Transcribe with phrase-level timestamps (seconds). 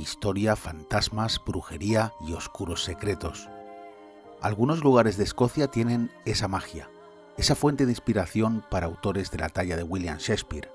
[0.00, 3.48] historia, fantasmas, brujería y oscuros secretos.
[4.40, 6.90] Algunos lugares de Escocia tienen esa magia,
[7.36, 10.70] esa fuente de inspiración para autores de la talla de William Shakespeare.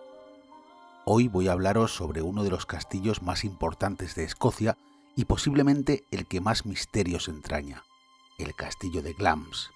[1.06, 4.78] Hoy voy a hablaros sobre uno de los castillos más importantes de Escocia
[5.16, 7.84] y posiblemente el que más misterios entraña,
[8.38, 9.75] el castillo de Glams.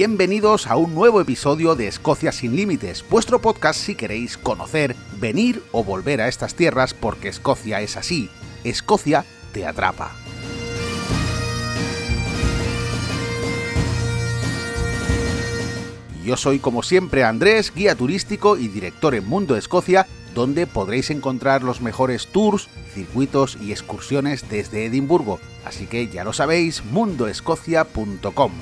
[0.00, 5.62] Bienvenidos a un nuevo episodio de Escocia sin Límites, vuestro podcast si queréis conocer, venir
[5.72, 8.30] o volver a estas tierras porque Escocia es así.
[8.64, 10.12] Escocia te atrapa.
[16.24, 21.62] Yo soy como siempre Andrés, guía turístico y director en Mundo Escocia, donde podréis encontrar
[21.62, 25.40] los mejores tours, circuitos y excursiones desde Edimburgo.
[25.66, 28.52] Así que ya lo sabéis, mundoescocia.com.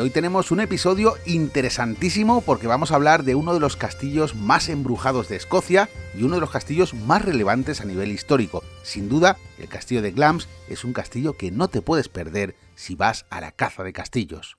[0.00, 4.68] hoy tenemos un episodio interesantísimo porque vamos a hablar de uno de los castillos más
[4.68, 8.62] embrujados de Escocia y uno de los castillos más relevantes a nivel histórico.
[8.82, 12.94] Sin duda, el castillo de Glams es un castillo que no te puedes perder si
[12.94, 14.58] vas a la caza de castillos.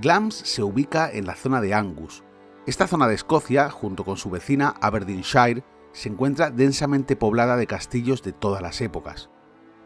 [0.00, 2.24] Glams se ubica en la zona de Angus.
[2.66, 8.22] Esta zona de Escocia, junto con su vecina Aberdeenshire, se encuentra densamente poblada de castillos
[8.22, 9.28] de todas las épocas.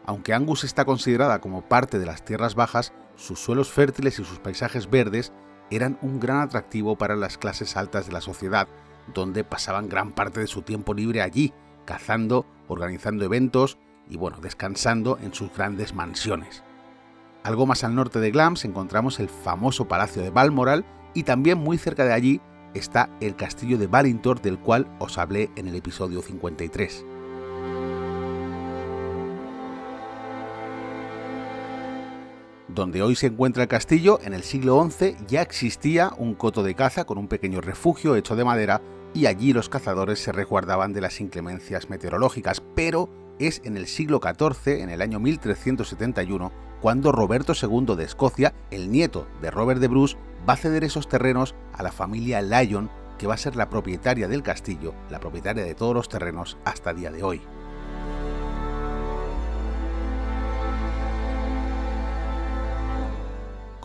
[0.07, 4.39] Aunque Angus está considerada como parte de las tierras bajas, sus suelos fértiles y sus
[4.39, 5.33] paisajes verdes
[5.69, 8.69] eran un gran atractivo para las clases altas de la sociedad,
[9.13, 13.77] donde pasaban gran parte de su tiempo libre allí, cazando, organizando eventos
[14.09, 16.63] y bueno, descansando en sus grandes mansiones.
[17.43, 21.77] Algo más al norte de Glams encontramos el famoso Palacio de Balmoral y también muy
[21.77, 22.41] cerca de allí
[22.73, 27.05] está el castillo de Ballintor del cual os hablé en el episodio 53.
[32.77, 36.75] Donde hoy se encuentra el castillo, en el siglo XI ya existía un coto de
[36.75, 38.83] caza con un pequeño refugio hecho de madera
[39.15, 44.21] y allí los cazadores se resguardaban de las inclemencias meteorológicas, pero es en el siglo
[44.21, 49.87] XIV, en el año 1371, cuando Roberto II de Escocia, el nieto de Robert de
[49.87, 50.15] Bruce,
[50.47, 54.27] va a ceder esos terrenos a la familia Lyon, que va a ser la propietaria
[54.27, 57.41] del castillo, la propietaria de todos los terrenos hasta día de hoy.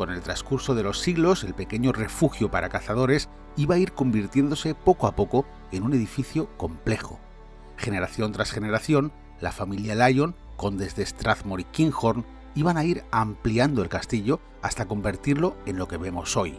[0.03, 4.75] Con el transcurso de los siglos, el pequeño refugio para cazadores iba a ir convirtiéndose
[4.75, 7.21] poco a poco en un edificio complejo.
[7.77, 12.25] Generación tras generación, la familia Lyon, condes de Strathmore y Kinghorn,
[12.57, 16.59] iban a ir ampliando el castillo hasta convertirlo en lo que vemos hoy.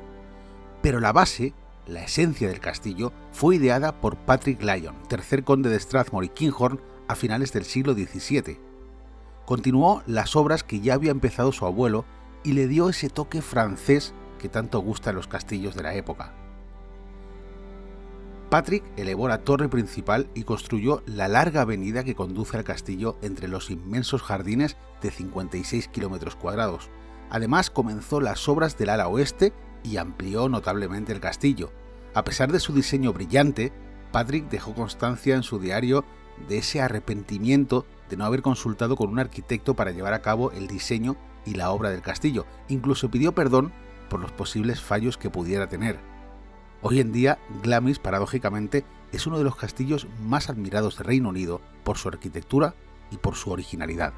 [0.82, 1.54] Pero la base,
[1.86, 6.80] la esencia del castillo, fue ideada por Patrick Lyon, tercer conde de Strathmore y Kinghorn,
[7.10, 8.58] a finales del siglo XVII.
[9.46, 12.06] Continuó las obras que ya había empezado su abuelo
[12.44, 16.34] y le dio ese toque francés que tanto gusta en los castillos de la época.
[18.50, 23.48] Patrick elevó la torre principal y construyó la larga avenida que conduce al castillo entre
[23.48, 26.90] los inmensos jardines de 56 kilómetros cuadrados.
[27.32, 31.72] Además comenzó las obras del ala oeste y amplió notablemente el castillo.
[32.14, 33.72] A pesar de su diseño brillante,
[34.12, 36.06] Patrick dejó constancia en su diario
[36.48, 40.68] de ese arrepentimiento de no haber consultado con un arquitecto para llevar a cabo el
[40.68, 42.46] diseño y la obra del castillo.
[42.68, 43.72] Incluso pidió perdón
[44.10, 46.00] por los posibles fallos que pudiera tener.
[46.82, 51.62] Hoy en día, Glamis, paradójicamente, es uno de los castillos más admirados de Reino Unido
[51.84, 52.76] por su arquitectura
[53.12, 54.14] y por su originalidad.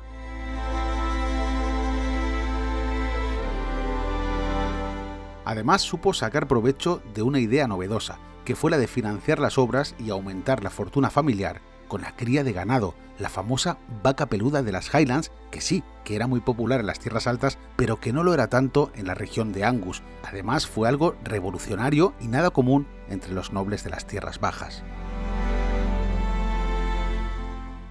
[5.46, 9.96] Además, supo sacar provecho de una idea novedosa, que fue la de financiar las obras
[10.00, 14.72] y aumentar la fortuna familiar con la cría de ganado, la famosa vaca peluda de
[14.72, 18.24] las Highlands, que sí, que era muy popular en las tierras altas, pero que no
[18.24, 20.04] lo era tanto en la región de Angus.
[20.24, 24.84] Además, fue algo revolucionario y nada común entre los nobles de las tierras bajas.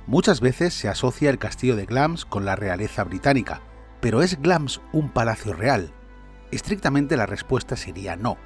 [0.07, 3.63] Muchas veces se asocia el castillo de Glams con la realeza británica,
[4.01, 5.93] pero ¿es Glams un palacio real?
[6.51, 8.37] Estrictamente la respuesta sería no,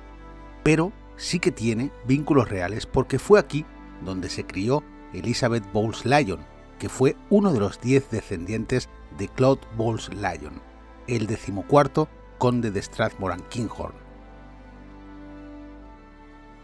[0.62, 3.66] pero sí que tiene vínculos reales porque fue aquí
[4.04, 6.40] donde se crió Elizabeth Bowles Lyon,
[6.78, 8.88] que fue uno de los diez descendientes
[9.18, 10.60] de Claude Bowles Lyon,
[11.06, 12.08] el decimocuarto
[12.38, 13.94] conde de Strathmore Kinghorn.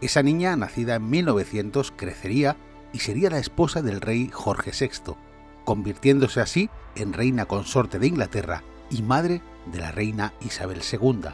[0.01, 2.57] Esa niña, nacida en 1900, crecería
[2.93, 5.15] y sería la esposa del rey Jorge VI,
[5.63, 9.41] convirtiéndose así en reina consorte de Inglaterra y madre
[9.71, 11.29] de la reina Isabel II.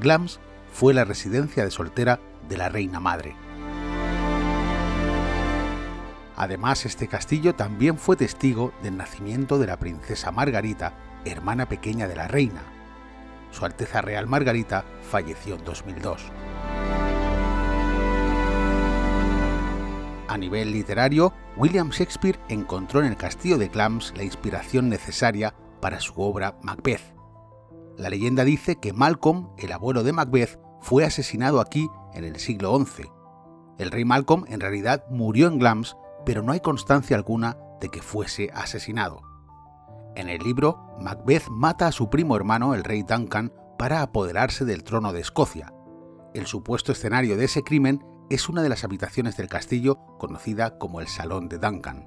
[0.00, 0.40] Glams
[0.72, 3.45] fue la residencia de soltera de la reina madre.
[6.36, 10.92] Además, este castillo también fue testigo del nacimiento de la princesa Margarita,
[11.24, 12.62] hermana pequeña de la reina.
[13.50, 16.30] Su Alteza Real Margarita falleció en 2002.
[20.28, 26.00] A nivel literario, William Shakespeare encontró en el castillo de Clams la inspiración necesaria para
[26.00, 27.14] su obra Macbeth.
[27.96, 32.78] La leyenda dice que Malcolm, el abuelo de Macbeth, fue asesinado aquí en el siglo
[32.78, 33.04] XI.
[33.78, 38.02] El rey Malcolm en realidad murió en Glams, pero no hay constancia alguna de que
[38.02, 39.22] fuese asesinado.
[40.16, 44.82] En el libro, Macbeth mata a su primo hermano, el rey Duncan, para apoderarse del
[44.82, 45.72] trono de Escocia.
[46.34, 51.00] El supuesto escenario de ese crimen es una de las habitaciones del castillo conocida como
[51.00, 52.06] el Salón de Duncan.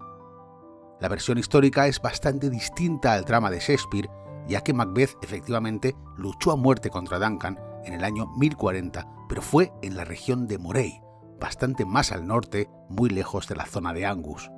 [0.99, 4.09] La versión histórica es bastante distinta al drama de Shakespeare,
[4.47, 9.71] ya que Macbeth efectivamente luchó a muerte contra Duncan en el año 1040, pero fue
[9.81, 11.01] en la región de Moray,
[11.39, 14.51] bastante más al norte, muy lejos de la zona de Angus.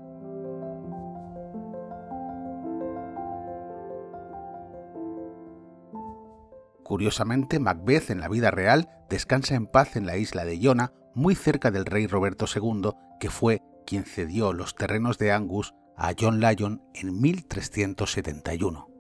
[6.84, 11.36] Curiosamente, Macbeth en la vida real descansa en paz en la isla de Iona, muy
[11.36, 16.42] cerca del rey Roberto II, que fue quien cedió los terrenos de Angus a John
[16.42, 18.91] Lyon en 1371.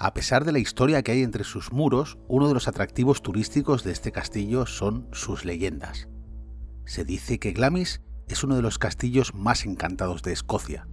[0.00, 3.82] A pesar de la historia que hay entre sus muros, uno de los atractivos turísticos
[3.82, 6.08] de este castillo son sus leyendas.
[6.84, 10.86] Se dice que Glamis es uno de los castillos más encantados de Escocia.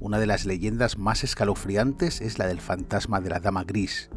[0.00, 4.08] Una de las leyendas más escalofriantes es la del fantasma de la Dama Gris.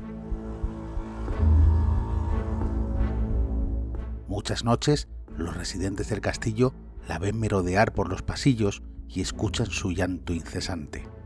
[4.29, 6.73] Muchas noches, los residentes del castillo
[7.05, 11.16] la ven merodear por los pasillos y escuchan su llanto incesante.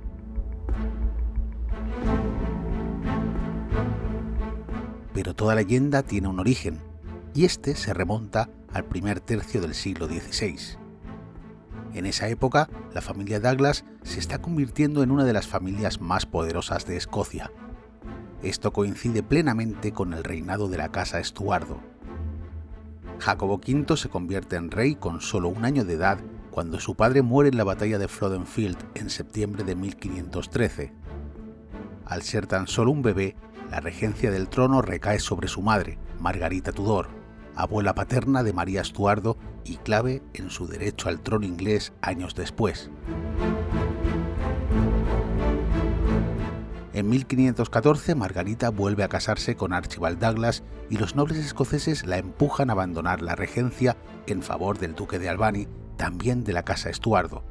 [5.14, 6.80] Pero toda leyenda tiene un origen,
[7.34, 10.78] y este se remonta al primer tercio del siglo XVI.
[11.94, 16.26] En esa época, la familia Douglas se está convirtiendo en una de las familias más
[16.26, 17.52] poderosas de Escocia.
[18.42, 21.80] Esto coincide plenamente con el reinado de la casa Estuardo.
[23.20, 26.20] Jacobo V se convierte en rey con solo un año de edad
[26.50, 30.94] cuando su padre muere en la batalla de Floddenfield en septiembre de 1513.
[32.06, 33.36] Al ser tan solo un bebé,
[33.72, 37.08] la regencia del trono recae sobre su madre, Margarita Tudor,
[37.56, 42.92] abuela paterna de María Estuardo y clave en su derecho al trono inglés años después.
[46.94, 52.70] En 1514 Margarita vuelve a casarse con Archibald Douglas y los nobles escoceses la empujan
[52.70, 53.96] a abandonar la regencia
[54.28, 57.46] en favor del duque de Albany, también de la casa Estuardo,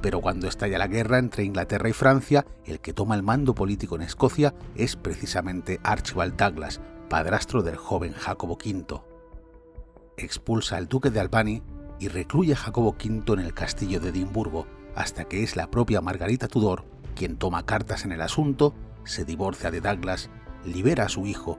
[0.00, 3.96] pero cuando estalla la guerra entre Inglaterra y Francia, el que toma el mando político
[3.96, 9.02] en Escocia es precisamente Archibald Douglas, padrastro del joven Jacobo V.
[10.16, 11.62] Expulsa al duque de Albany
[11.98, 16.00] y recluye a Jacobo V en el castillo de Edimburgo, hasta que es la propia
[16.00, 16.84] Margarita Tudor
[17.18, 20.30] quien toma cartas en el asunto, se divorcia de Douglas,
[20.64, 21.58] libera a su hijo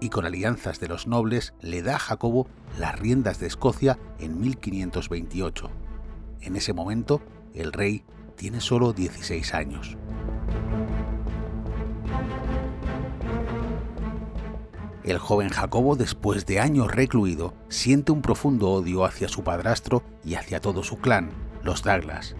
[0.00, 2.46] y con alianzas de los nobles le da a Jacobo
[2.78, 5.68] las riendas de Escocia en 1528.
[6.42, 7.20] En ese momento,
[7.54, 8.04] el rey
[8.36, 9.96] tiene solo 16 años.
[15.04, 20.34] El joven Jacobo, después de años recluido, siente un profundo odio hacia su padrastro y
[20.34, 21.30] hacia todo su clan,
[21.62, 22.36] los Douglas.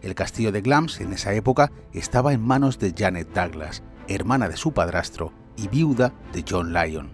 [0.00, 4.56] El castillo de Glams en esa época estaba en manos de Janet Douglas, hermana de
[4.56, 7.10] su padrastro y viuda de John Lyon.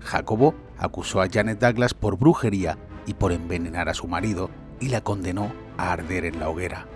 [0.00, 4.50] Jacobo acusó a Janet Douglas por brujería y por envenenar a su marido
[4.80, 6.86] y la condenó a arder en la hoguera.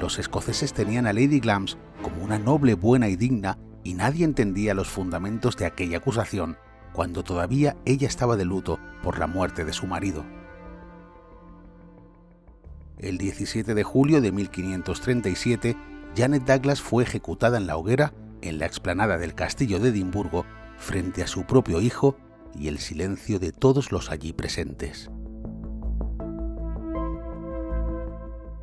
[0.00, 4.72] Los escoceses tenían a Lady Glams como una noble, buena y digna y nadie entendía
[4.72, 6.56] los fundamentos de aquella acusación
[6.94, 10.24] cuando todavía ella estaba de luto por la muerte de su marido.
[12.98, 15.76] El 17 de julio de 1537,
[16.16, 20.46] Janet Douglas fue ejecutada en la hoguera en la explanada del castillo de Edimburgo
[20.78, 22.16] frente a su propio hijo
[22.54, 25.10] y el silencio de todos los allí presentes.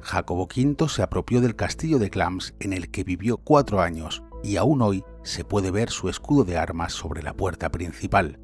[0.01, 4.55] Jacobo V se apropió del castillo de Clams en el que vivió cuatro años y
[4.55, 8.39] aún hoy se puede ver su escudo de armas sobre la puerta principal.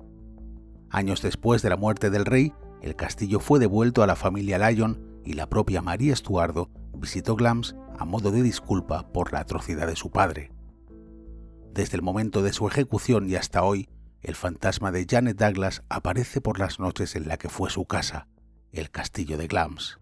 [0.90, 5.22] Años después de la muerte del rey, el castillo fue devuelto a la familia Lyon
[5.24, 9.96] y la propia María Estuardo visitó Glams a modo de disculpa por la atrocidad de
[9.96, 10.52] su padre.
[11.74, 13.90] Desde el momento de su ejecución y hasta hoy,
[14.26, 18.28] el fantasma de Janet Douglas aparece por las noches en la que fue su casa,
[18.72, 20.00] el castillo de Glams.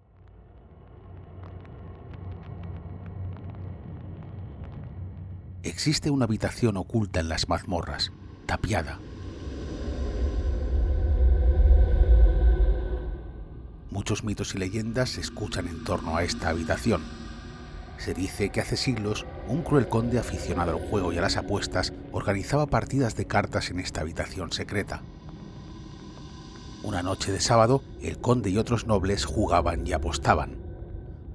[5.62, 8.14] Existe una habitación oculta en las mazmorras,
[8.46, 9.00] tapiada.
[13.92, 17.04] Muchos mitos y leyendas se escuchan en torno a esta habitación.
[17.98, 21.94] Se dice que hace siglos un cruel conde aficionado al juego y a las apuestas
[22.12, 25.02] organizaba partidas de cartas en esta habitación secreta.
[26.84, 30.58] Una noche de sábado, el conde y otros nobles jugaban y apostaban.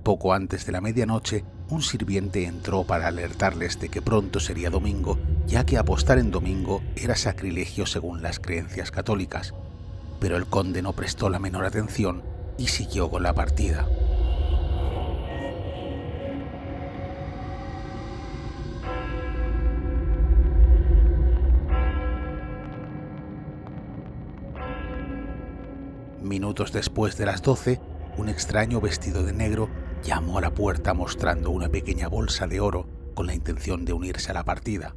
[0.02, 5.18] Poco antes de la medianoche, un sirviente entró para alertarles de que pronto sería domingo,
[5.46, 9.54] ya que apostar en domingo era sacrilegio según las creencias católicas.
[10.20, 12.22] Pero el conde no prestó la menor atención
[12.56, 13.86] y siguió con la partida.
[26.58, 27.80] Después de las doce,
[28.16, 29.70] un extraño vestido de negro
[30.02, 34.32] llamó a la puerta mostrando una pequeña bolsa de oro con la intención de unirse
[34.32, 34.96] a la partida.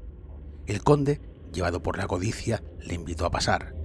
[0.66, 1.22] El conde,
[1.54, 3.76] llevado por la codicia, le invitó a pasar.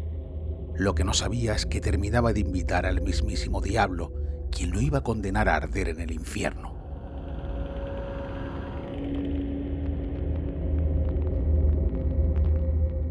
[0.74, 4.10] Lo que no sabía es que terminaba de invitar al mismísimo diablo,
[4.50, 6.74] quien lo iba a condenar a arder en el infierno.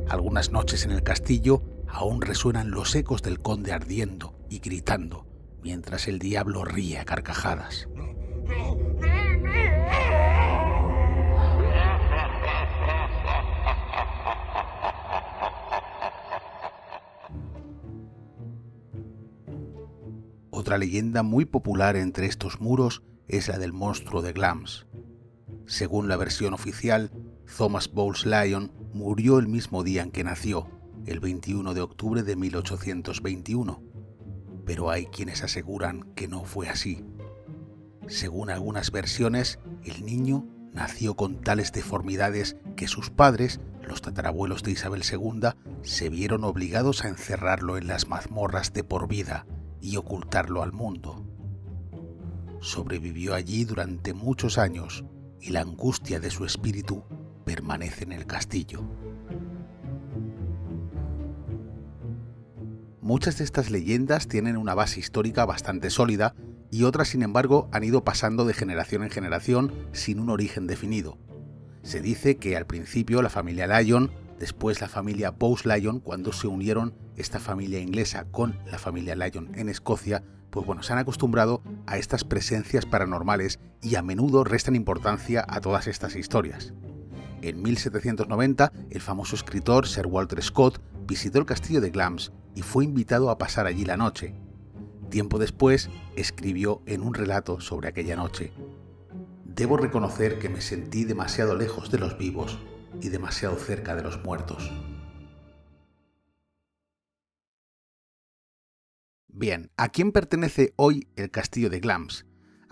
[0.10, 5.26] Algunas noches en el castillo aún resuenan los ecos del conde ardiendo y gritando,
[5.62, 7.88] mientras el diablo ríe a carcajadas.
[20.66, 24.88] Otra leyenda muy popular entre estos muros es la del monstruo de Glams.
[25.68, 27.12] Según la versión oficial,
[27.58, 30.68] Thomas Bowles Lyon murió el mismo día en que nació,
[31.06, 33.84] el 21 de octubre de 1821,
[34.66, 37.06] pero hay quienes aseguran que no fue así.
[38.08, 44.72] Según algunas versiones, el niño nació con tales deformidades que sus padres, los tatarabuelos de
[44.72, 45.50] Isabel II,
[45.82, 49.48] se vieron obligados a encerrarlo en las mazmorras de por vida
[49.82, 51.26] y ocultarlo al mundo.
[52.60, 55.06] Sobrevivió allí durante muchos años
[55.40, 57.04] y la angustia de su espíritu
[57.46, 58.82] permanece en el castillo.
[63.06, 66.34] Muchas de estas leyendas tienen una base histórica bastante sólida
[66.72, 71.20] y otras, sin embargo, han ido pasando de generación en generación sin un origen definido.
[71.84, 74.10] Se dice que al principio la familia Lyon,
[74.40, 79.52] después la familia Bowes Lyon, cuando se unieron esta familia inglesa con la familia Lyon
[79.54, 84.76] en Escocia, pues bueno, se han acostumbrado a estas presencias paranormales y a menudo restan
[84.76, 86.74] importancia a todas estas historias.
[87.42, 92.86] En 1790, el famoso escritor Sir Walter Scott visitó el castillo de Glams y fue
[92.86, 94.34] invitado a pasar allí la noche.
[95.10, 98.52] Tiempo después, escribió en un relato sobre aquella noche.
[99.46, 102.60] Debo reconocer que me sentí demasiado lejos de los vivos
[103.02, 104.72] y demasiado cerca de los muertos.
[109.28, 112.26] Bien, ¿a quién pertenece hoy el castillo de Glams?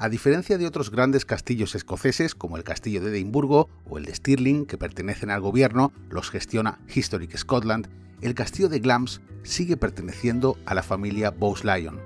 [0.04, 4.14] A diferencia de otros grandes castillos escoceses como el castillo de Edimburgo o el de
[4.14, 7.88] Stirling, que pertenecen al gobierno, los gestiona Historic Scotland,
[8.20, 12.02] el castillo de Glams sigue perteneciendo a la familia Bowes-Lyon.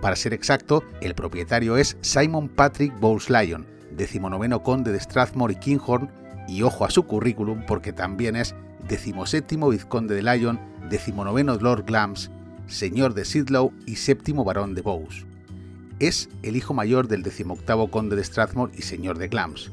[0.00, 6.12] Para ser exacto, el propietario es Simon Patrick Bowes-Lyon, decimonoveno conde de Strathmore y Kinghorn,
[6.46, 8.54] y ojo a su currículum porque también es
[8.86, 12.30] decimoséptimo vizconde de Lyon, decimonoveno Lord Glams
[12.68, 15.26] señor de Sidlow y séptimo barón de Bowes.
[16.00, 19.70] Es el hijo mayor del decimoctavo conde de Strathmore y señor de Glams.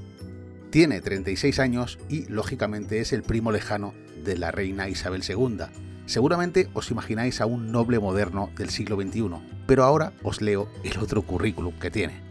[0.70, 5.66] Tiene 36 años y, lógicamente, es el primo lejano de la reina Isabel II.
[6.06, 9.30] Seguramente os imagináis a un noble moderno del siglo XXI,
[9.66, 12.22] pero ahora os leo el otro currículum que tiene.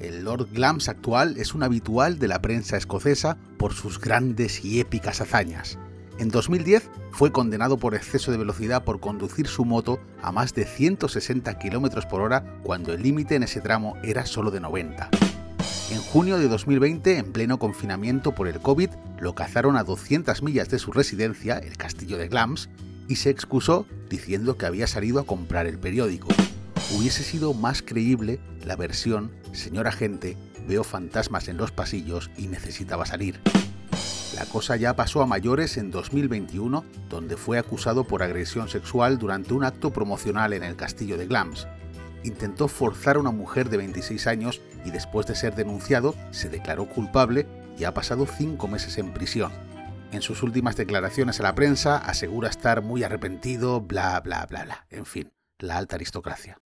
[0.00, 4.80] El Lord Glams actual es un habitual de la prensa escocesa por sus grandes y
[4.80, 5.78] épicas hazañas.
[6.18, 10.64] En 2010 fue condenado por exceso de velocidad por conducir su moto a más de
[10.64, 15.10] 160 km por hora cuando el límite en ese tramo era solo de 90.
[15.90, 20.70] En junio de 2020, en pleno confinamiento por el COVID, lo cazaron a 200 millas
[20.70, 22.70] de su residencia, el castillo de Glams,
[23.08, 26.28] y se excusó diciendo que había salido a comprar el periódico.
[26.96, 33.04] Hubiese sido más creíble la versión, señor agente, veo fantasmas en los pasillos y necesitaba
[33.04, 33.40] salir.
[34.34, 39.54] La cosa ya pasó a mayores en 2021, donde fue acusado por agresión sexual durante
[39.54, 41.68] un acto promocional en el castillo de Glams.
[42.24, 46.88] Intentó forzar a una mujer de 26 años y después de ser denunciado se declaró
[46.88, 47.46] culpable
[47.78, 49.52] y ha pasado cinco meses en prisión.
[50.10, 54.86] En sus últimas declaraciones a la prensa asegura estar muy arrepentido, bla, bla, bla, bla.
[54.90, 56.58] En fin, la alta aristocracia.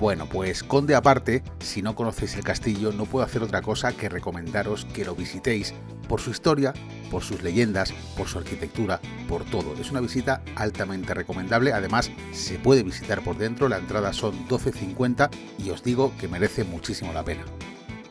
[0.00, 4.08] Bueno, pues conde aparte, si no conocéis el castillo, no puedo hacer otra cosa que
[4.08, 5.74] recomendaros que lo visitéis
[6.08, 6.72] por su historia,
[7.10, 9.74] por sus leyendas, por su arquitectura, por todo.
[9.74, 15.28] Es una visita altamente recomendable, además se puede visitar por dentro, la entrada son 12.50
[15.58, 17.44] y os digo que merece muchísimo la pena.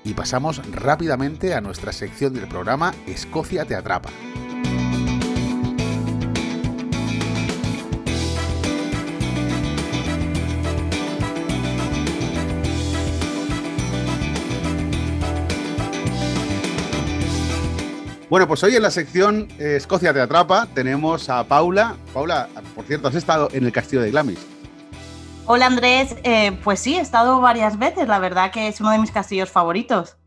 [0.03, 4.11] Y pasamos rápidamente a nuestra sección del programa Escocia te atrapa.
[18.29, 21.97] Bueno, pues hoy en la sección eh, Escocia te atrapa tenemos a Paula.
[22.13, 24.45] Paula, por cierto, has estado en el castillo de Glamis.
[25.47, 28.99] Hola Andrés, eh, pues sí, he estado varias veces, la verdad que es uno de
[28.99, 30.17] mis castillos favoritos.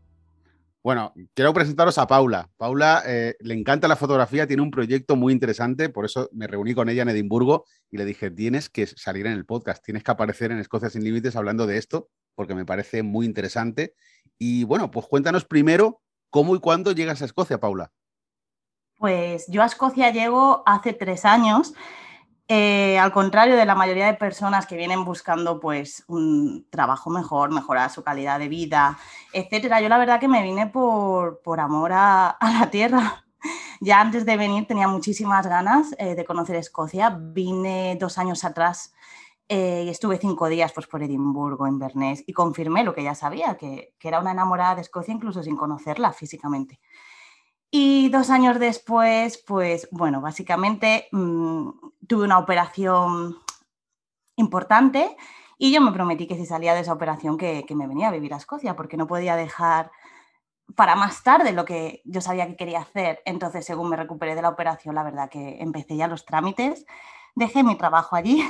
[0.83, 2.49] Bueno, quiero presentaros a Paula.
[2.57, 6.73] Paula eh, le encanta la fotografía, tiene un proyecto muy interesante, por eso me reuní
[6.73, 10.11] con ella en Edimburgo y le dije, tienes que salir en el podcast, tienes que
[10.11, 13.95] aparecer en Escocia sin Límites hablando de esto, porque me parece muy interesante.
[14.37, 16.01] Y bueno, pues cuéntanos primero
[16.33, 17.91] ¿Cómo y cuándo llegas a Escocia, Paula?
[18.97, 21.75] Pues yo a Escocia llego hace tres años.
[22.47, 27.51] Eh, al contrario de la mayoría de personas que vienen buscando pues un trabajo mejor,
[27.51, 28.97] mejorar su calidad de vida,
[29.31, 33.19] etcétera, yo la verdad que me vine por, amor a, la tierra.
[33.81, 37.09] Ya antes de venir tenía muchísimas ganas eh, de conocer Escocia.
[37.09, 38.93] Vine dos años atrás
[39.49, 43.55] eh, y estuve cinco días pues, por Edimburgo, Inverness, y confirmé lo que ya sabía,
[43.57, 46.79] que, era una enamorada de Escocia incluso sin conocerla físicamente.
[47.71, 51.69] Y dos años después, pues bueno, básicamente mm,
[52.07, 53.37] tuve una operación
[54.35, 55.15] importante
[55.57, 58.11] y yo me prometí que si salía de esa operación que, que, me venía a
[58.11, 59.91] vivir a Escocia, porque no podía dejar
[60.75, 63.21] para más tarde lo que yo sabía que quería hacer.
[63.25, 66.85] Entonces, según me recuperé de la operación, la verdad que empecé ya los trámites,
[67.35, 68.43] dejé mi trabajo allí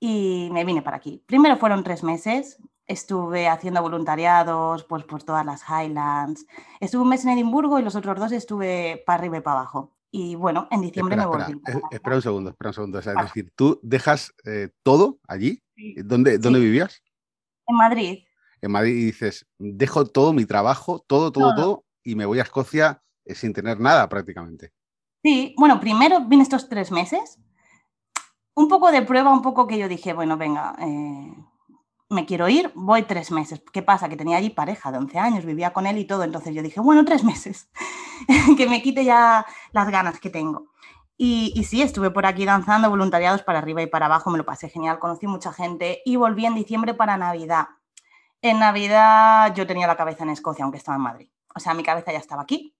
[0.00, 1.22] y me vine para aquí.
[1.26, 6.46] Primero fueron tres meses, estuve haciendo voluntariados pues, por todas las Highlands.
[6.80, 9.94] Estuve un mes en Edimburgo y los otros dos estuve para arriba y para abajo.
[10.10, 11.52] Y bueno, en diciembre me volví.
[11.52, 12.98] Eh, espera, un segundo, espera un segundo.
[12.98, 15.62] es decir, ¿tú dejas eh, todo allí?
[16.04, 17.02] ¿Dónde, ¿dónde vivías?
[17.66, 18.24] En Madrid.
[18.60, 22.42] En Madrid y dices, dejo todo mi trabajo, todo, todo, todo, y me voy a
[22.42, 24.72] Escocia eh, sin tener nada prácticamente.
[25.22, 27.38] Sí, bueno, primero vine estos tres meses
[28.60, 31.34] un poco de prueba, un poco que yo dije, bueno, venga, eh,
[32.10, 33.62] me quiero ir, voy tres meses.
[33.72, 34.08] ¿Qué pasa?
[34.08, 36.80] Que tenía allí pareja de 11 años, vivía con él y todo, entonces yo dije,
[36.80, 37.70] bueno, tres meses,
[38.58, 40.66] que me quite ya las ganas que tengo.
[41.16, 44.44] Y, y, sí, estuve por aquí danzando, voluntariados para arriba y para abajo, me lo
[44.44, 47.68] pasé genial, conocí mucha gente y volví en diciembre para Navidad.
[48.42, 51.30] En Navidad yo tenía la cabeza en Escocia, aunque estaba en Madrid.
[51.54, 52.74] O sea, mi cabeza ya estaba aquí,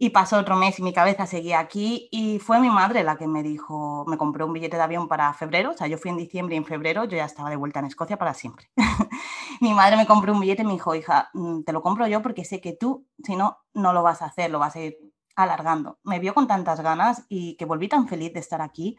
[0.00, 3.26] y pasó otro mes y mi cabeza seguía aquí y fue mi madre la que
[3.26, 6.16] me dijo, me compró un billete de avión para febrero, o sea, yo fui en
[6.16, 8.70] diciembre y en febrero yo ya estaba de vuelta en Escocia para siempre.
[9.60, 12.22] mi madre me compró un billete y me dijo, hija, mm, te lo compro yo
[12.22, 14.96] porque sé que tú, si no, no lo vas a hacer, lo vas a ir
[15.34, 15.98] alargando.
[16.04, 18.96] Me vio con tantas ganas y que volví tan feliz de estar aquí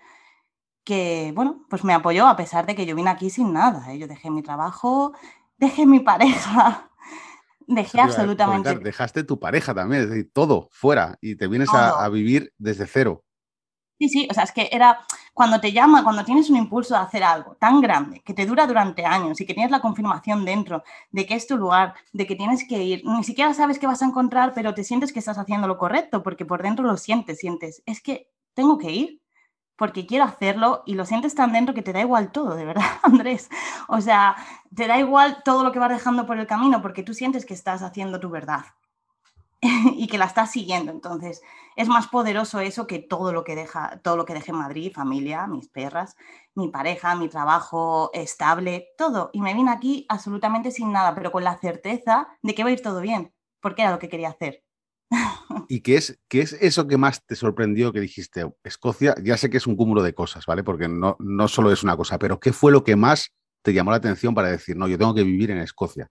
[0.83, 3.93] que, bueno, pues me apoyó a pesar de que yo vine aquí sin nada.
[3.93, 3.99] ¿eh?
[3.99, 5.13] Yo dejé mi trabajo,
[5.57, 6.88] dejé mi pareja,
[7.71, 8.79] Dejé absolutamente.
[8.79, 13.23] dejaste tu pareja también, es decir, todo fuera y te vienes a, vivir desde cero.
[13.99, 14.99] Sí, sí, o sea, es que era
[15.35, 18.65] cuando te llama, cuando tienes un impulso de hacer algo tan grande, que te dura
[18.65, 22.35] durante años y que tienes la confirmación dentro de que es tu lugar, de que
[22.35, 25.37] tienes que ir, ni siquiera sabes qué vas a encontrar, pero te sientes que estás
[25.37, 29.21] haciendo lo correcto, porque por dentro lo sientes, sientes, es que tengo que ir,
[29.79, 32.83] porque quiero hacerlo y lo sientes tan dentro que te da igual todo, de verdad,
[33.01, 33.49] Andrés.
[33.87, 34.35] O sea,
[34.75, 37.53] te da igual todo lo que vas dejando por el camino porque tú sientes que
[37.53, 38.65] estás haciendo tu verdad
[39.61, 40.91] y que la estás siguiendo.
[40.91, 41.41] Entonces,
[41.77, 45.47] es más poderoso eso que todo lo que deja, todo lo que dejé Madrid, familia,
[45.47, 46.17] mis perras,
[46.55, 49.29] mi pareja, mi trabajo estable, todo.
[49.31, 52.73] Y me vine aquí absolutamente sin nada, pero con la certeza de que va a
[52.73, 54.61] ir todo bien, porque era lo que quería hacer.
[55.69, 59.15] ¿Y qué es, qué es eso que más te sorprendió que dijiste, Escocia?
[59.23, 60.63] Ya sé que es un cúmulo de cosas, ¿vale?
[60.63, 63.31] Porque no, no solo es una cosa, pero ¿qué fue lo que más
[63.63, 66.09] te llamó la atención para decir, no, yo tengo que vivir en Escocia?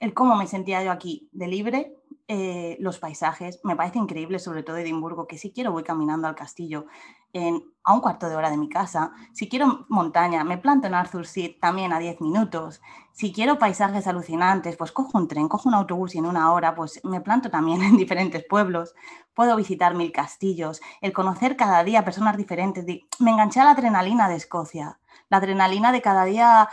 [0.00, 1.96] El cómo me sentía yo aquí de libre,
[2.28, 6.34] eh, los paisajes, me parece increíble, sobre todo Edimburgo, que si quiero voy caminando al
[6.34, 6.86] castillo
[7.32, 10.94] en, a un cuarto de hora de mi casa, si quiero montaña, me planto en
[10.94, 15.68] Arthur Seat también a 10 minutos, si quiero paisajes alucinantes, pues cojo un tren, cojo
[15.68, 18.96] un autobús y en una hora pues me planto también en diferentes pueblos,
[19.32, 22.84] puedo visitar mil castillos, el conocer cada día personas diferentes,
[23.20, 24.98] me enganché a la adrenalina de Escocia,
[25.28, 26.68] la adrenalina de cada día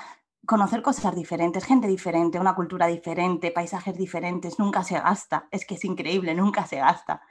[0.45, 5.47] conocer cosas diferentes, gente diferente, una cultura diferente, paisajes diferentes, nunca se gasta.
[5.51, 7.21] Es que es increíble, nunca se gasta.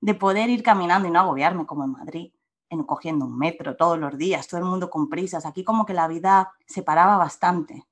[0.00, 2.32] De poder ir caminando y no agobiarme como en Madrid,
[2.70, 5.46] en cogiendo un metro todos los días, todo el mundo con prisas.
[5.46, 7.86] Aquí como que la vida se paraba bastante.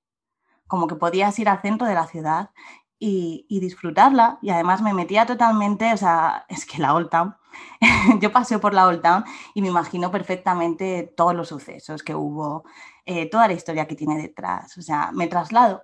[0.66, 2.50] Como que podías ir al centro de la ciudad
[2.98, 4.38] y, disfrutarla.
[4.42, 7.36] Y además me metía totalmente, o sea, es que la Old Town,
[8.20, 12.64] yo pasé por la Old Town y me imagino perfectamente todos los sucesos que hubo,
[13.08, 14.76] eh, toda la historia que tiene detrás.
[14.78, 15.82] O sea, me traslado.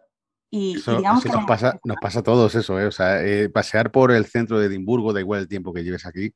[0.51, 2.87] Y, digamos que nos, pasa, nos pasa a todos eso, ¿eh?
[2.87, 6.07] o sea, eh, pasear por el centro de Edimburgo, da igual el tiempo que lleves
[6.07, 6.33] aquí,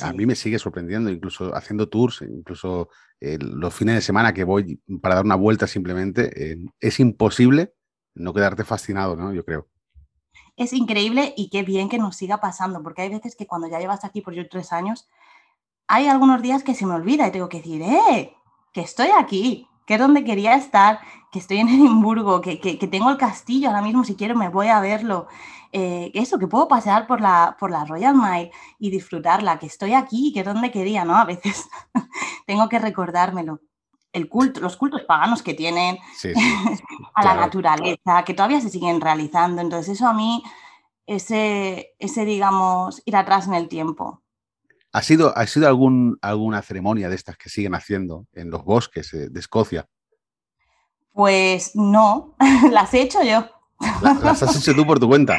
[0.00, 4.80] a mí me sigue sorprendiendo, incluso haciendo tours, incluso los fines de semana que voy
[5.02, 7.72] para dar una vuelta simplemente, es imposible
[8.14, 9.32] no quedarte fascinado, ¿no?
[9.32, 9.68] Yo creo
[10.56, 13.78] es increíble y qué bien que nos siga pasando, porque hay veces que cuando ya
[13.78, 15.08] llevas aquí por yo tres años,
[15.86, 18.34] hay algunos días que se me olvida y tengo que decir, ¡eh!
[18.72, 21.00] Que estoy aquí, que es donde quería estar,
[21.32, 24.68] que estoy en Edimburgo, que, que, tengo el castillo ahora mismo, si quiero me voy
[24.68, 25.26] a verlo.
[25.72, 29.94] Eh, eso, que puedo pasear por la, por la Royal Mile y disfrutarla, que estoy
[29.94, 31.16] aquí, que es donde quería, ¿no?
[31.16, 31.68] A veces
[32.46, 33.62] tengo que recordármelo
[34.12, 35.98] el culto, los cultos paganos que tienen
[37.14, 39.60] a la naturaleza, que todavía se siguen realizando.
[39.60, 40.44] Entonces, eso a mí,
[41.04, 44.22] ese, ese digamos, ir atrás en el tiempo.
[44.92, 49.10] ¿Ha sido, ha sido algún, alguna ceremonia de estas que siguen haciendo en los bosques
[49.12, 49.86] de Escocia?
[51.12, 52.34] Pues no,
[52.70, 53.46] las he hecho yo.
[54.02, 55.38] Las has hecho tú por tu cuenta.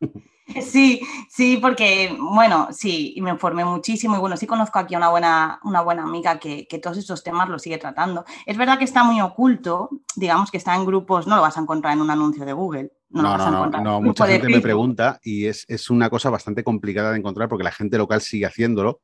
[0.60, 4.98] Sí, sí, porque, bueno, sí, y me informé muchísimo y bueno, sí conozco aquí a
[4.98, 8.24] una buena, una buena amiga que, todos estos temas los sigue tratando.
[8.44, 11.60] Es verdad que está muy oculto, digamos que está en grupos, no lo vas a
[11.60, 12.92] encontrar en un anuncio de Google.
[13.14, 16.64] No, no, no, no, no, mucha gente me pregunta y es, es, una cosa bastante
[16.64, 19.00] complicada de encontrar porque la gente local sigue haciéndolo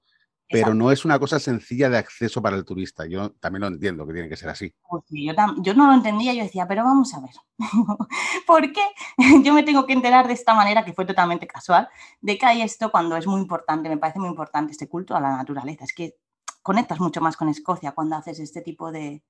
[0.51, 3.07] pero no es una cosa sencilla de acceso para el turista.
[3.07, 4.75] Yo también lo entiendo que tiene que ser así.
[4.89, 7.31] Pues yo, yo, no lo entendía, yo decía, pero vamos a ver,
[8.47, 8.83] ¿por qué
[9.45, 11.89] yo me tengo que enterar de esta manera, que fue totalmente casual,
[12.21, 15.21] de que hay esto cuando es muy importante, me parece muy importante este culto a
[15.21, 15.85] la naturaleza?
[15.85, 16.17] Es que
[16.63, 19.23] conectas mucho más con Escocia cuando haces este tipo de,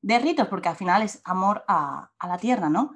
[0.00, 2.92] de ritos, porque al final es amor a, a la tierra, ¿no?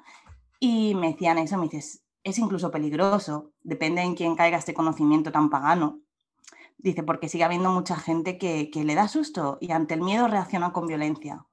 [0.60, 5.32] Y me decían eso, me dices, es incluso peligroso, depende en quién caiga este conocimiento
[5.32, 6.00] tan pagano
[6.82, 10.72] Dice, porque sigue habiendo mucha gente que, le da susto y ante el miedo reacciona
[10.72, 11.44] con violencia.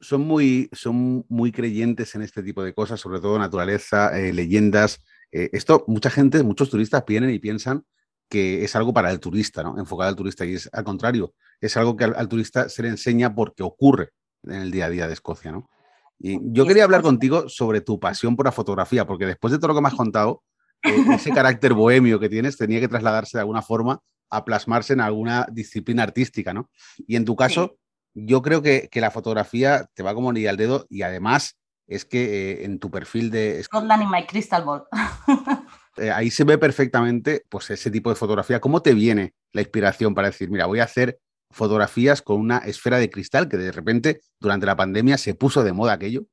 [0.00, 5.04] Son muy, son muy creyentes en este tipo de cosas, sobre todo naturaleza, eh, leyendas.
[5.30, 7.84] Eh, esto, mucha gente, muchos turistas vienen y piensan
[8.28, 9.78] que es algo para el turista, ¿no?
[9.78, 10.44] Enfocado al turista.
[10.44, 14.10] Y es al contrario, es algo que al, turista se le enseña porque ocurre
[14.42, 15.70] en el día a día de Escocia, ¿no?
[16.18, 19.68] Y yo quería hablar contigo sobre tu pasión por la fotografía, porque después de todo
[19.68, 20.42] lo que me has contado,
[20.82, 24.00] eh, ese carácter bohemio que tienes tenía que trasladarse de alguna forma
[24.30, 26.70] a plasmarse en alguna disciplina artística, ¿no?
[27.06, 27.76] Y en tu caso,
[28.14, 32.52] yo creo que, la fotografía te va como ni al dedo y además es que
[32.52, 33.62] eh, en tu perfil de...
[33.62, 34.84] Scotland in my crystal ball.
[35.96, 38.60] Eh, ahí se ve perfectamente pues ese tipo de fotografía.
[38.60, 41.20] ¿Cómo te viene la inspiración para decir, mira, voy a hacer
[41.54, 45.72] fotografías con una esfera de cristal que de repente durante la pandemia se puso de
[45.72, 46.26] moda aquello?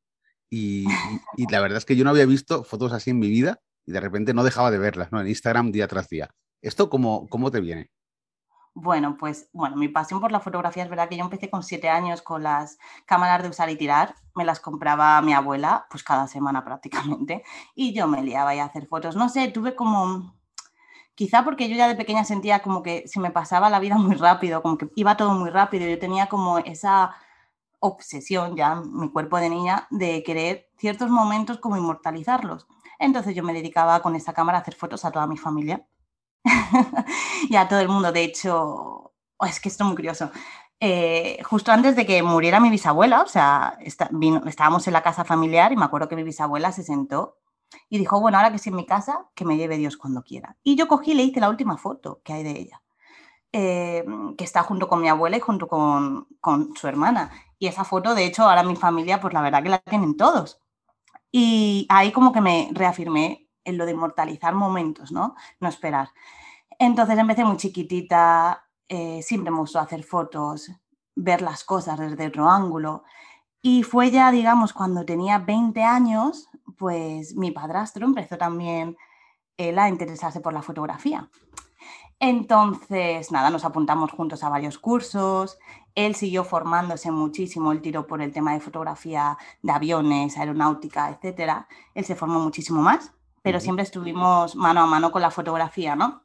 [0.50, 0.86] Y,
[1.50, 4.02] la verdad es que yo no había visto fotos así en mi vida y de
[4.02, 5.22] repente no dejaba de verlas, ¿no?
[5.22, 6.30] En Instagram día tras día.
[6.62, 7.90] ¿Esto cómo, cómo te viene?
[8.74, 11.90] Bueno, pues bueno, mi pasión por la fotografía es verdad que yo empecé con siete
[11.90, 14.16] años con las cámaras de usar y tirar.
[14.34, 17.44] Me las compraba mi abuela, pues cada semana prácticamente,
[17.76, 19.16] y yo me liaba a hacer fotos.
[19.16, 20.41] No sé, tuve como,
[21.16, 24.16] quizá porque yo ya de pequeña sentía como que se me pasaba la vida muy
[24.16, 25.88] rápido, como que iba todo muy rápido.
[25.88, 27.16] Yo tenía como esa
[27.80, 32.68] obsesión ya, mi cuerpo de niña, de querer ciertos momentos como inmortalizarlos.
[33.00, 35.86] Entonces yo me dedicaba con esta cámara a hacer fotos a toda mi familia
[37.50, 38.12] y a todo el mundo.
[38.12, 40.32] De hecho, oh, es que esto es muy curioso.
[40.80, 45.72] Eh, justo antes de que muriera mi bisabuela, o sea, estábamos en la casa familiar
[45.72, 47.41] y me acuerdo que mi bisabuela se sentó
[47.90, 50.58] y dijo, bueno, ahora que estoy en mi casa, que me lleve Dios cuando quiera.
[50.64, 52.82] Y yo cogí y le hice la última foto que hay de ella,
[53.52, 54.06] eh,
[54.38, 57.32] que está junto con mi abuela y junto con, con, su hermana.
[57.60, 60.60] Y esa foto, de hecho, ahora mi familia, pues la verdad que la tienen todos.
[61.32, 65.36] Y ahí como que me reafirmé en lo de inmortalizar momentos, ¿no?
[65.60, 66.10] No esperar.
[66.80, 70.72] Entonces empecé muy chiquitita, eh, siempre me gustó hacer fotos,
[71.16, 73.04] ver las cosas desde otro ángulo.
[73.62, 76.50] Y fue ya, digamos, cuando tenía 20 años,
[76.82, 78.98] pues mi padrastro empezó también
[79.56, 81.30] él a interesarse por la fotografía.
[82.20, 85.60] Entonces, nada, nos apuntamos juntos a varios cursos.
[85.94, 91.68] Él siguió formándose muchísimo, él tiró por el tema de fotografía de aviones, aeronáutica, etc.
[91.94, 93.14] Él se formó muchísimo más,
[93.44, 96.24] pero siempre estuvimos mano a mano con la fotografía, ¿no?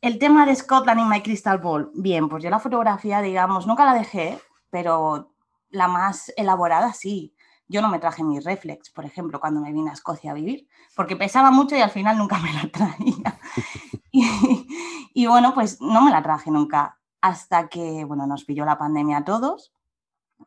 [0.00, 1.92] El tema de Scotland y My Crystal Ball.
[1.94, 5.30] Bien, pues yo la fotografía, digamos, nunca la dejé, pero
[5.70, 7.35] la más elaborada sí.
[7.68, 10.68] Yo no me traje mi reflex, por ejemplo, cuando me vine a Escocia a vivir,
[10.94, 13.40] porque pesaba mucho y al final nunca me la traía.
[15.14, 19.18] y, bueno, pues no me la traje nunca hasta que, bueno, nos pilló la pandemia
[19.18, 19.72] a todos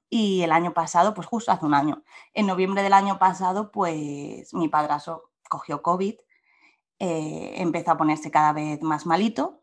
[0.09, 2.03] y el año pasado, pues justo hace un año,
[2.33, 6.15] en noviembre del año pasado, pues mi padrazo cogió COVID,
[6.99, 9.61] eh, empezó a ponerse cada vez más malito.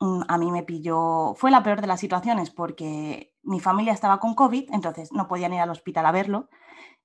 [0.00, 4.20] Mm, a mí me pilló, fue la peor de las situaciones porque mi familia estaba
[4.20, 6.48] con COVID, entonces no podían ir al hospital a verlo.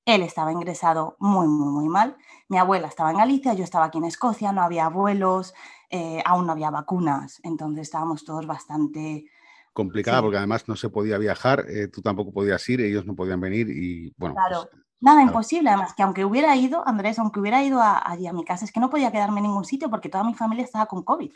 [0.07, 2.15] Él estaba ingresado muy, muy, muy mal.
[2.47, 5.53] Mi abuela estaba en Galicia, yo estaba aquí en Escocia, no había vuelos,
[5.89, 9.25] eh, aún no había vacunas, entonces estábamos todos bastante...
[9.73, 13.41] Complicada porque además no se podía viajar, eh, tú tampoco podías ir, ellos no podían
[13.41, 14.35] venir y bueno...
[14.35, 14.69] Claro.
[14.71, 15.69] Pues, Nada, imposible.
[15.69, 18.79] Además, que aunque hubiera ido, Andrés, aunque hubiera ido allí a mi casa, es que
[18.79, 21.33] no podía quedarme en ningún sitio porque toda mi familia estaba con COVID.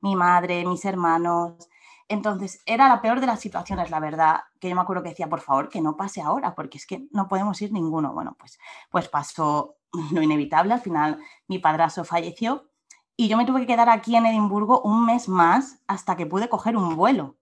[0.00, 1.68] Mi madre, mis hermanos.
[2.08, 5.28] Entonces, era la peor de las situaciones, la verdad, que yo me acuerdo que decía,
[5.28, 8.12] por favor, que no pase ahora, porque es que no podemos ir ninguno.
[8.12, 8.58] Bueno, pues,
[8.90, 9.76] pues pasó
[10.12, 10.74] lo inevitable.
[10.74, 12.70] Al final, mi padrazo falleció
[13.16, 16.48] y yo me tuve que quedar aquí en Edimburgo un mes más hasta que pude
[16.48, 17.36] coger un vuelo.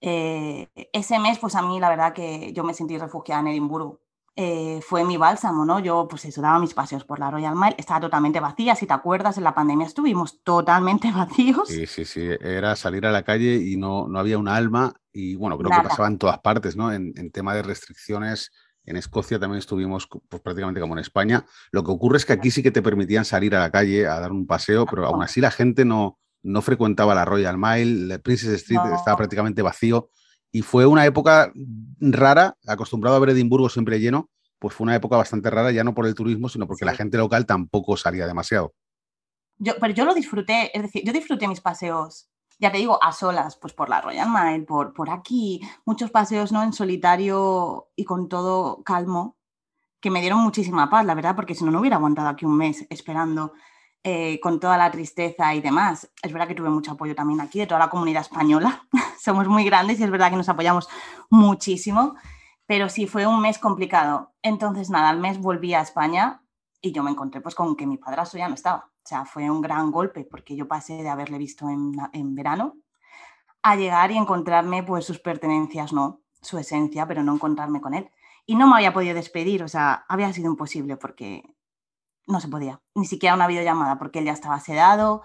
[0.00, 4.00] Eh, ese mes, pues a mí la verdad que yo me sentí refugiada en Edimburgo.
[4.38, 5.80] Eh, fue mi bálsamo, ¿no?
[5.80, 8.92] Yo pues eso, daba mis paseos por la Royal Mile, estaba totalmente vacía, si te
[8.92, 11.68] acuerdas, en la pandemia estuvimos totalmente vacíos.
[11.68, 15.36] Sí, sí, sí, era salir a la calle y no, no había un alma y
[15.36, 16.92] bueno, creo que pasaba en todas partes, ¿no?
[16.92, 18.52] En, en tema de restricciones,
[18.84, 21.44] en Escocia también estuvimos pues, prácticamente como en España.
[21.70, 24.20] Lo que ocurre es que aquí sí que te permitían salir a la calle a
[24.20, 28.20] dar un paseo, pero aún así la gente no, no frecuentaba la Royal Mile, el
[28.20, 30.10] Princess Street estaba prácticamente vacío.
[30.52, 31.52] Y fue una época
[32.00, 35.94] rara, acostumbrado a ver Edimburgo siempre lleno, pues fue una época bastante rara, ya no
[35.94, 38.74] por el turismo, sino porque la gente local tampoco salía demasiado.
[39.58, 42.28] Yo, pero yo lo disfruté, es decir, yo disfruté mis paseos
[42.58, 46.52] ya te digo, a solas, pues por la Royal Mile, por, por aquí, muchos paseos
[46.52, 46.62] ¿no?
[46.62, 49.36] en solitario y con todo calmo,
[50.00, 52.56] que me dieron muchísima paz, la verdad, porque si no, no hubiera aguantado aquí un
[52.56, 53.52] mes esperando
[54.08, 56.08] eh, con toda la tristeza y demás.
[56.22, 58.86] Es verdad que tuve mucho apoyo también aquí de toda la comunidad española.
[59.20, 60.88] Somos muy grandes y es verdad que nos apoyamos
[61.28, 62.14] muchísimo,
[62.66, 64.32] pero sí fue un mes complicado.
[64.42, 66.40] Entonces, nada, al mes volví a España
[66.80, 68.84] y yo me encontré pues con que mi padrastro ya no estaba.
[68.84, 72.76] O sea, fue un gran golpe porque yo pasé de haberle visto en, verano
[73.64, 78.08] a llegar y encontrarme pues sus pertenencias, no, su esencia, pero no encontrarme con él.
[78.46, 81.55] Y no me había podido despedir, o sea, había sido imposible porque
[82.26, 85.22] no se podía, ni siquiera una videollamada porque él ya estaba sedado,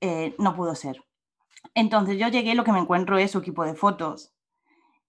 [0.00, 1.04] eh, no pudo ser.
[1.74, 4.34] Entonces yo llegué lo que me encuentro es su equipo de fotos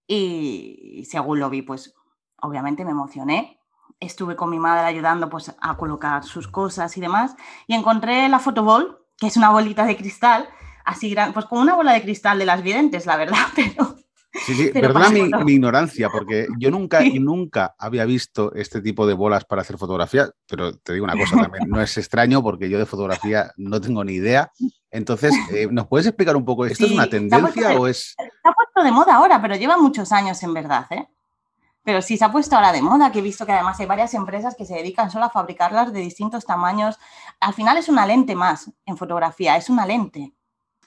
[0.06, 1.94] y según lo vi, pues
[2.40, 3.60] obviamente me emocioné
[4.00, 8.38] estuve con mi madre ayudando pues, a colocar sus cosas y demás, y encontré la
[8.38, 10.48] fotoball, que es una bolita de cristal,
[10.84, 13.96] así grande, pues como una bola de cristal de las videntes, la verdad, pero...
[14.34, 19.14] Sí, sí, perdona mi, ignorancia, porque yo nunca y nunca había visto este tipo de
[19.14, 22.78] bolas para hacer fotografía, pero te digo una cosa también, no es extraño porque yo
[22.78, 24.50] de fotografía no tengo ni idea.
[24.90, 28.14] Entonces, eh, ¿nos puedes explicar un poco, esto es una tendencia o es...?
[28.16, 31.08] Se ha puesto de moda ahora, pero lleva muchos años en verdad, ¿eh?
[31.84, 34.14] Pero sí se ha puesto ahora de moda, que he visto que además hay varias
[34.14, 36.98] empresas que se dedican solo a fabricarlas de distintos tamaños.
[37.40, 40.32] Al final es una lente más en fotografía, es una lente,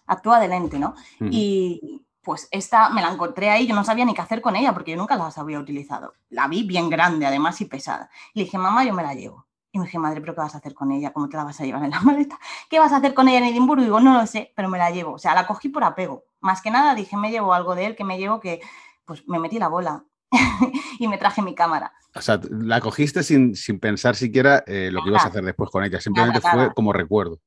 [0.08, 0.96] actúa de lente, ¿no?
[1.20, 4.74] Y pues esta me la encontré ahí, yo no sabía ni qué hacer con ella
[4.74, 6.14] porque yo nunca las había utilizado.
[6.28, 8.10] La vi bien grande además y pesada.
[8.34, 9.48] Y le dije, mamá, yo me la llevo.
[9.72, 11.14] Y me dije, madre, ¿pero qué vas a hacer con ella?
[11.14, 12.38] ¿Cómo te la vas a llevar en la maleta?
[12.70, 13.82] ¿Qué vas a hacer con ella en Edimburgo?
[13.82, 15.14] Y digo, no lo sé, pero me la llevo.
[15.14, 16.26] O sea, la cogí por apego.
[16.42, 18.60] Más que nada dije, me llevo algo de él, que me llevo que,
[19.06, 20.04] pues me metí la bola.
[21.00, 21.94] y me traje mi cámara.
[22.14, 25.86] O sea, la cogiste sin, pensar siquiera eh, lo que ibas a hacer después con
[25.86, 27.40] ella, simplemente fue como recuerdo.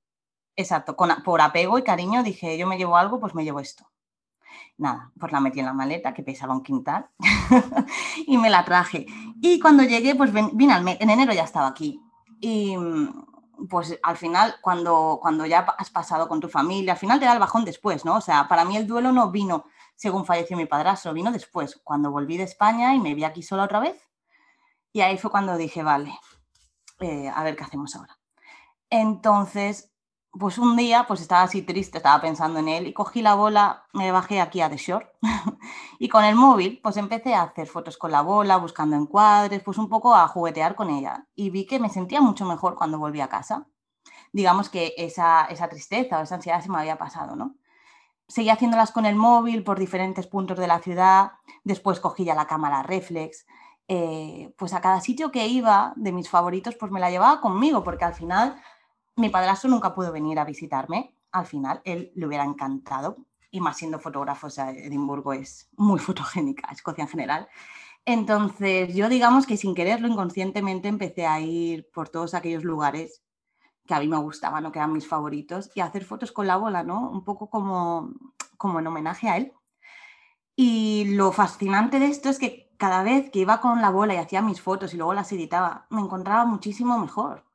[0.57, 3.90] Exacto, con, por apego y cariño dije, yo me llevo algo, pues me llevo esto.
[4.81, 7.11] Nada, pues la metí en la maleta que pesaba un quintal
[8.27, 9.05] y me la traje.
[9.43, 12.01] Y cuando llegué, pues vine al en enero ya estaba aquí.
[12.41, 12.75] Y
[13.69, 17.35] pues al final, cuando, cuando ya has pasado con tu familia, al final te da
[17.35, 18.17] el bajón después, ¿no?
[18.17, 19.67] O sea, para mí el duelo no vino
[19.97, 23.65] según falleció mi padrastro, vino después, cuando volví de España y me vi aquí sola
[23.65, 24.01] otra vez.
[24.95, 26.19] Y ahí fue cuando dije, vale,
[27.01, 28.19] eh, a ver qué hacemos ahora.
[28.89, 29.90] Entonces,
[30.33, 33.87] pues un día pues estaba así triste, estaba pensando en él y cogí la bola,
[33.93, 35.11] me bajé aquí a The Shore
[35.99, 39.79] y con el móvil pues empecé a hacer fotos con la bola, buscando encuadres, pues
[39.79, 43.21] un poco a juguetear con ella y vi que me sentía mucho mejor cuando volví
[43.21, 43.67] a casa.
[44.33, 47.57] Digamos que esa, esa tristeza o esa ansiedad se me había pasado, ¿no?
[48.29, 51.33] Seguí haciéndolas con el móvil por diferentes puntos de la ciudad,
[51.65, 53.45] después cogí ya la cámara reflex,
[53.89, 57.83] eh, pues a cada sitio que iba de mis favoritos pues me la llevaba conmigo
[57.83, 58.63] porque al final
[59.17, 61.15] mi padrastro nunca pudo venir a visitarme.
[61.33, 63.17] Al final, él le hubiera encantado,
[63.51, 67.49] y más siendo fotógrafo, o sea, Edimburgo es muy fotogénica, Escocia en general.
[68.05, 73.23] Entonces, yo digamos que sin quererlo, inconscientemente, empecé a ir por todos aquellos lugares
[73.87, 76.47] que a mí me gustaban o que eran mis favoritos y a hacer fotos con
[76.47, 77.11] la bola, ¿no?
[77.11, 78.13] Un poco como,
[78.57, 79.53] como en homenaje a él.
[80.57, 84.19] Y lo fascinante de esto es que cada vez que iba con la bola y
[84.19, 87.50] hacía mis fotos y luego las editaba, me encontraba muchísimo mejor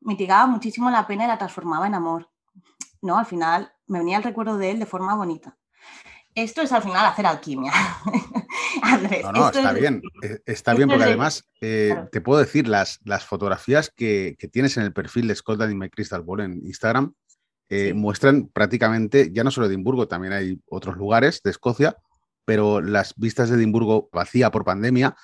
[0.00, 2.28] mitigaba muchísimo la pena y la transformaba en amor.
[3.02, 3.18] ¿no?
[3.18, 5.56] Al final me venía el recuerdo de él de forma bonita.
[6.34, 7.72] Esto es al final hacer alquimia.
[8.82, 13.00] Andrés, no, no, está bien, eh, está bien porque además eh, te puedo decir, las,
[13.04, 17.14] las fotografías que, tienes en el perfil de Scotland y My Crystal Ball en Instagram
[17.70, 21.96] eh, muestran prácticamente, ya no solo Edimburgo, también hay otros lugares de Escocia,
[22.44, 25.16] pero las vistas de Edimburgo vacía por pandemia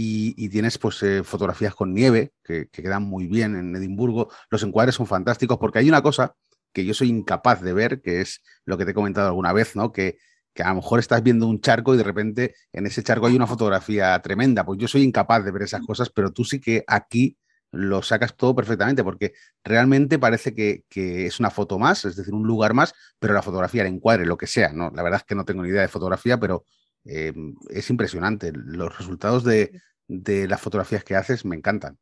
[0.00, 4.30] y, tienes pues eh, fotografías con nieve que, quedan muy bien en Edimburgo.
[4.48, 6.36] Los encuadres son fantásticos porque hay una cosa
[6.72, 9.74] que yo soy incapaz de ver, que es lo que te he comentado alguna vez,
[9.74, 9.90] ¿no?
[9.90, 10.18] Que,
[10.54, 13.34] que a lo mejor estás viendo un charco y de repente en ese charco hay
[13.34, 14.64] una fotografía tremenda.
[14.64, 17.36] Pues yo soy incapaz de ver esas cosas, pero tú sí que aquí
[17.72, 19.32] lo sacas todo perfectamente, porque
[19.64, 20.84] realmente parece que,
[21.26, 24.36] es una foto más, es decir, un lugar más, pero la fotografía, el encuadre, lo
[24.36, 24.90] que sea, ¿no?
[24.94, 26.64] La verdad es que no tengo ni idea de fotografía, pero
[27.08, 27.32] eh,
[27.70, 28.52] es impresionante.
[28.54, 29.72] Los resultados de,
[30.06, 31.98] las fotografías que haces me encantan.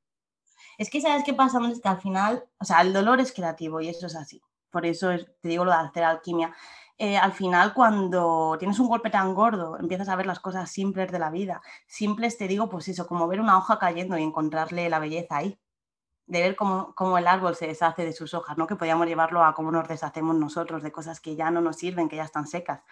[0.79, 1.59] Es que, ¿sabes qué pasa?
[1.71, 4.43] Es que al final, o sea, el dolor es creativo y eso es así.
[4.71, 6.55] Por eso te digo lo de hacer alquimia.
[6.99, 11.13] Eh, al final, cuando tienes un golpe tan gordo, empiezas a ver las cosas simples
[11.13, 11.61] de la vida.
[11.87, 15.59] Simples, te digo, pues eso, como ver una hoja cayendo y encontrarle la belleza ahí.
[16.27, 18.67] De ver cómo, cómo el árbol se deshace de sus hojas, ¿no?
[18.67, 22.09] Que podíamos llevarlo a cómo nos deshacemos nosotros de cosas que ya no nos sirven,
[22.09, 22.83] que ya están secas.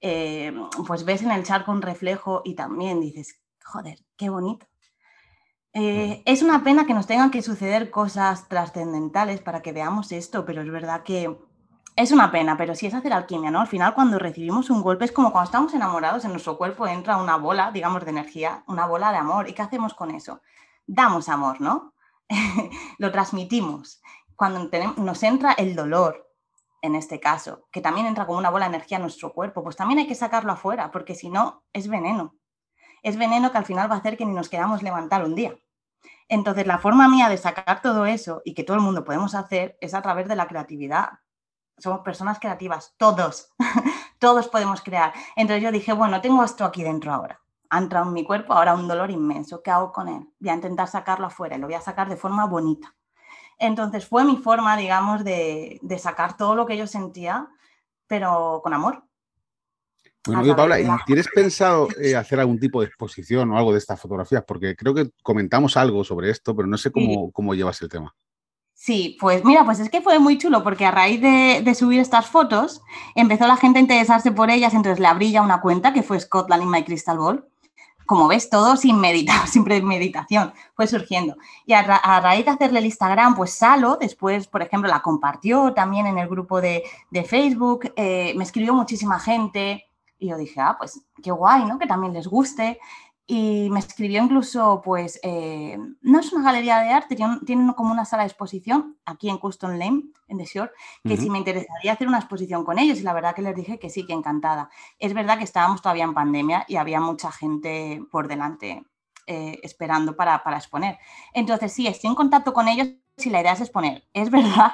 [0.00, 0.52] Eh,
[0.86, 4.66] pues ves en el charco un reflejo y también dices, joder, qué bonito.
[5.72, 10.44] Eh, es una pena que nos tengan que suceder cosas trascendentales para que veamos esto,
[10.44, 11.38] pero es verdad que
[11.96, 13.60] es una pena, pero sí es hacer alquimia, ¿no?
[13.60, 17.18] Al final cuando recibimos un golpe es como cuando estamos enamorados, en nuestro cuerpo entra
[17.18, 19.48] una bola, digamos, de energía, una bola de amor.
[19.48, 20.40] ¿Y qué hacemos con eso?
[20.86, 21.94] Damos amor, ¿no?
[22.98, 24.00] Lo transmitimos.
[24.34, 26.29] Cuando nos entra el dolor,
[26.82, 29.76] en este caso, que también entra como una bola de energía a nuestro cuerpo, pues
[29.76, 32.36] también hay que sacarlo afuera, porque si no, es veneno.
[33.02, 35.54] Es veneno que al final va a hacer que ni nos queramos levantar un día.
[36.28, 39.76] Entonces, la forma mía de sacar todo eso y que todo el mundo podemos hacer
[39.80, 41.10] es a través de la creatividad.
[41.76, 43.52] Somos personas creativas, todos,
[44.18, 45.12] todos podemos crear.
[45.34, 47.40] Entonces yo dije, bueno, tengo esto aquí dentro ahora.
[47.70, 49.62] Ha entrado en mi cuerpo ahora un dolor inmenso.
[49.62, 50.28] ¿Qué hago con él?
[50.38, 52.94] Voy a intentar sacarlo afuera y lo voy a sacar de forma bonita.
[53.60, 57.46] Entonces fue mi forma, digamos, de, sacar todo lo que yo sentía,
[58.06, 59.04] pero con amor.
[60.26, 64.00] Bueno, Paula, ¿y tienes pensado eh, hacer algún tipo de exposición o algo de estas
[64.00, 64.44] fotografías?
[64.46, 68.14] Porque creo que comentamos algo sobre esto, pero no sé cómo, cómo llevas el tema.
[68.74, 72.00] Sí, pues mira, pues es que fue muy chulo porque a raíz de, de, subir
[72.00, 72.80] estas fotos
[73.14, 76.18] empezó la gente a interesarse por ellas, entonces le abrí ya una cuenta que fue
[76.18, 77.49] Scotland in My Crystal Ball
[78.10, 81.36] como ves, todo sin meditar, sin meditación, fue surgiendo.
[81.64, 86.08] Y a, raíz de hacerle el Instagram, pues Salo, después, por ejemplo, la compartió también
[86.08, 86.82] en el grupo de,
[87.24, 89.84] Facebook, eh, me escribió muchísima gente
[90.18, 91.78] y yo dije, ah, pues qué guay, ¿no?
[91.78, 92.80] Que también les guste
[93.32, 97.14] y me escribió incluso, pues, eh, no es una galería de arte,
[97.46, 100.72] tiene, como una sala de exposición aquí en Custom Lane, en The Shore,
[101.04, 103.78] que si me interesaría hacer una exposición con ellos y la verdad que les dije
[103.78, 104.68] que sí, que encantada.
[104.98, 108.82] Es verdad que estábamos todavía en pandemia y había mucha gente por delante
[109.28, 110.98] eh, esperando para, para exponer.
[111.32, 114.08] Entonces, sí, estoy en contacto con ellos y la idea es exponer.
[114.12, 114.72] Es verdad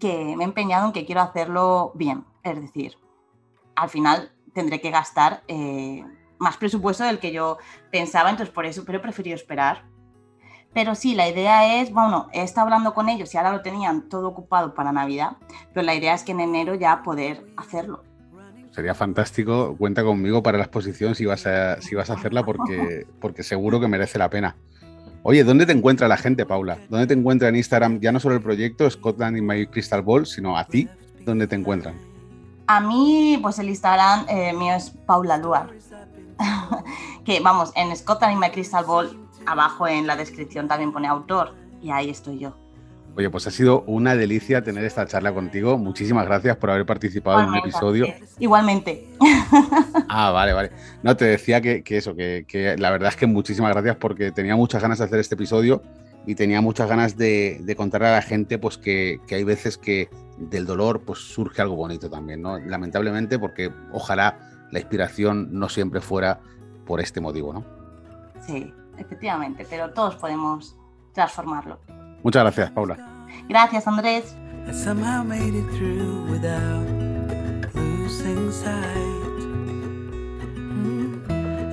[0.00, 2.96] que me he empeñado en que quiero hacerlo bien, es decir,
[3.76, 5.42] al final tendré que gastar...
[5.48, 6.02] Eh,
[6.40, 7.58] más presupuesto del que yo
[7.92, 9.84] pensaba, entonces por eso, pero he preferido esperar.
[10.72, 14.08] Pero sí, la idea es, bueno, he estado hablando con ellos y ahora lo tenían
[14.08, 15.36] todo ocupado para Navidad,
[15.74, 18.02] pero la idea es que en enero ya poder hacerlo.
[18.70, 23.06] Sería fantástico, cuenta conmigo para la exposición si vas a, si vas a hacerla porque,
[23.20, 24.56] porque seguro que merece la pena.
[25.22, 26.78] Oye, ¿dónde te encuentra la gente, Paula?
[26.88, 30.24] ¿Dónde te encuentra en Instagram ya no solo el proyecto Scotland in My Crystal Ball,
[30.24, 30.88] sino a ti?
[31.26, 31.96] ¿Dónde te encuentran?
[32.68, 35.70] A mí, pues el Instagram eh, mío es Paula Luar.
[37.24, 41.54] que vamos, en Scotland y My Crystal Ball, abajo en la descripción también pone autor,
[41.82, 42.54] y ahí estoy yo.
[43.16, 45.76] Oye, pues ha sido una delicia tener esta charla contigo.
[45.76, 48.06] Muchísimas gracias por haber participado en un episodio.
[48.38, 49.06] Igualmente.
[50.12, 50.70] Ah, vale, vale.
[51.04, 54.82] No, te decía que, eso, que, la verdad es que muchísimas gracias porque tenía muchas
[54.82, 55.82] ganas de hacer este episodio
[56.26, 60.66] y tenía muchas ganas de, contarle a la gente pues que, hay veces que del
[60.66, 62.58] dolor pues surge algo bonito también, ¿no?
[62.58, 64.36] Lamentablemente porque ojalá
[64.70, 66.40] la inspiración no siempre fuera
[66.86, 67.64] por este motivo, ¿no?
[68.40, 70.76] Sí, efectivamente, pero todos podemos
[71.12, 71.78] transformarlo.
[72.22, 73.26] Muchas gracias, Paula.
[73.48, 74.36] Gracias, Andrés.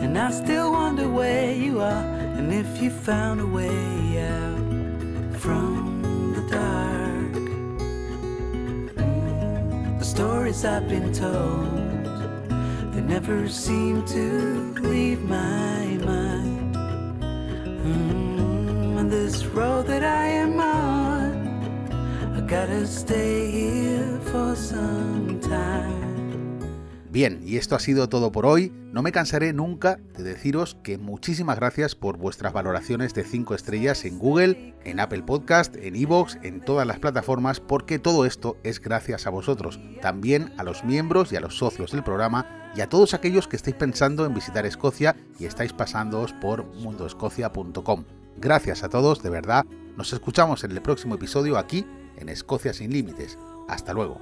[0.07, 2.03] And I still wonder where you are
[2.37, 7.33] and if you found a way out from the dark.
[9.99, 11.86] The stories I've been told,
[13.07, 16.75] never seem to leave my mind.
[17.85, 21.33] Mm, and this road that I am on,
[22.35, 26.16] I gotta stay here for some time.
[27.17, 28.71] Bien, y esto ha sido todo por hoy.
[28.93, 34.05] No me cansaré nunca de deciros que muchísimas gracias por vuestras valoraciones de 5 estrellas
[34.05, 38.79] en Google, en Apple Podcast, en Evox, en todas las plataformas, porque todo esto es
[38.79, 42.87] gracias a vosotros, también a los miembros y a los socios del programa y a
[42.87, 48.03] todos aquellos que estáis pensando en visitar Escocia y estáis pasándoos por mundoescocia.com.
[48.37, 49.65] Gracias a todos, de verdad.
[49.97, 51.83] Nos escuchamos en el próximo episodio aquí
[52.17, 53.39] en Escocia sin Límites.
[53.67, 54.21] Hasta luego.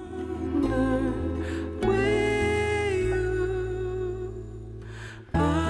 [5.38, 5.65] I